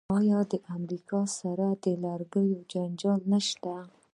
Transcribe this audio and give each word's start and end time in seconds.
آیا 0.17 0.39
د 0.51 0.53
امریکا 0.75 1.21
سره 1.39 1.67
د 1.83 1.85
لرګیو 2.03 2.59
جنجال 2.71 3.21
نشته؟ 3.33 3.73